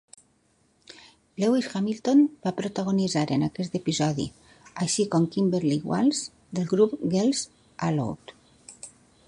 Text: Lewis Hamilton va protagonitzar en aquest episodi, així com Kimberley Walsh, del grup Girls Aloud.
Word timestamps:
Lewis 1.43 1.67
Hamilton 1.73 2.23
va 2.47 2.53
protagonitzar 2.61 3.25
en 3.35 3.45
aquest 3.49 3.77
episodi, 3.81 4.27
així 4.87 5.07
com 5.17 5.29
Kimberley 5.37 5.85
Walsh, 5.93 6.25
del 6.61 6.69
grup 6.75 6.97
Girls 7.15 7.45
Aloud. 7.91 8.35